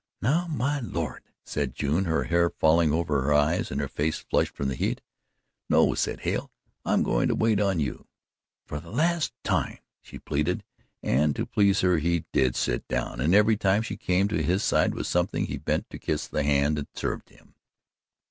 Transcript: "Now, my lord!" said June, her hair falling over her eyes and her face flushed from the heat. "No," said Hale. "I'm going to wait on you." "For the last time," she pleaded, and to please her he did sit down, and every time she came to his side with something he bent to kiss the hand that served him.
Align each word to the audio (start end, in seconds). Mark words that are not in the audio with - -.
"Now, 0.19 0.47
my 0.47 0.79
lord!" 0.79 1.21
said 1.45 1.75
June, 1.75 2.05
her 2.05 2.23
hair 2.23 2.49
falling 2.49 2.91
over 2.91 3.21
her 3.21 3.35
eyes 3.35 3.69
and 3.69 3.79
her 3.79 3.87
face 3.87 4.17
flushed 4.27 4.55
from 4.55 4.67
the 4.67 4.73
heat. 4.73 4.99
"No," 5.69 5.93
said 5.93 6.21
Hale. 6.21 6.49
"I'm 6.83 7.03
going 7.03 7.27
to 7.27 7.35
wait 7.35 7.59
on 7.61 7.79
you." 7.79 8.07
"For 8.65 8.79
the 8.79 8.89
last 8.89 9.31
time," 9.43 9.77
she 10.01 10.17
pleaded, 10.17 10.63
and 11.03 11.35
to 11.35 11.45
please 11.45 11.81
her 11.81 11.99
he 11.99 12.25
did 12.33 12.55
sit 12.55 12.87
down, 12.87 13.21
and 13.21 13.35
every 13.35 13.57
time 13.57 13.83
she 13.83 13.95
came 13.95 14.27
to 14.29 14.41
his 14.41 14.63
side 14.63 14.95
with 14.95 15.05
something 15.05 15.45
he 15.45 15.59
bent 15.59 15.87
to 15.91 15.99
kiss 15.99 16.27
the 16.27 16.41
hand 16.41 16.77
that 16.77 16.97
served 16.97 17.29
him. 17.29 17.53